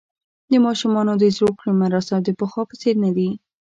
[0.51, 3.29] د ماشومانو د زوکړې مراسم د پخوا په څېر نه دي.